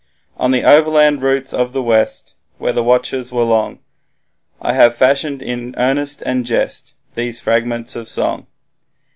[0.35, 3.77] On the overland routes of the west, When the watches were long,
[4.59, 8.47] I have fashioned in earnest and jest These fragments of song.